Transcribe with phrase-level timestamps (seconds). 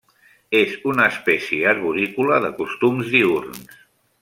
[0.59, 3.79] És una espècie arborícola de costums diürns.